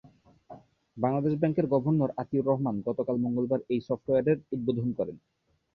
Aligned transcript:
বাংলাদেশ 0.97 1.33
ব্যাংকের 1.37 1.65
গভর্নর 1.73 2.11
আতিউর 2.21 2.47
রহমান 2.47 2.75
গতকাল 2.87 3.15
মঙ্গলবার 3.17 3.61
এই 3.69 3.79
সফটওয়্যারের 3.87 4.37
উদ্বোধন 4.53 4.89
করেন। 4.99 5.17